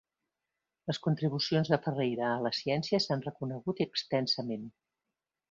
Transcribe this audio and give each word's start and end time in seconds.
Les 0.91 0.99
contribucions 1.07 1.69
de 1.73 1.79
Ferreira 1.83 2.25
a 2.37 2.41
la 2.47 2.53
ciència 2.61 3.01
s'han 3.05 3.23
reconegut 3.27 3.83
extensament. 3.87 4.67